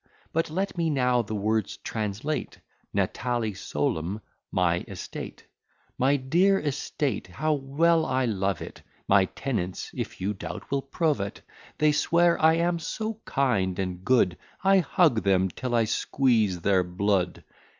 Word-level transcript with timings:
But 0.33 0.49
let 0.49 0.79
me 0.79 0.89
now 0.89 1.21
the 1.21 1.35
words 1.35 1.77
translate: 1.77 2.59
Natale 2.91 3.53
solum, 3.53 4.19
my 4.51 4.79
estate; 4.87 5.45
My 5.95 6.15
dear 6.15 6.59
estate, 6.59 7.27
how 7.27 7.53
well 7.53 8.07
I 8.07 8.25
love 8.25 8.63
it, 8.63 8.81
My 9.07 9.25
tenants, 9.25 9.91
if 9.93 10.19
you 10.19 10.33
doubt, 10.33 10.71
will 10.71 10.81
prove 10.81 11.19
it, 11.21 11.39
They 11.77 11.91
swear 11.91 12.41
I 12.41 12.55
am 12.55 12.79
so 12.79 13.19
kind 13.25 13.77
and 13.77 14.03
good, 14.03 14.39
I 14.63 14.79
hug 14.79 15.21
them 15.21 15.49
till 15.49 15.75
I 15.75 15.83
squeeze 15.83 16.61
their 16.61 16.83
blood. 16.83 17.43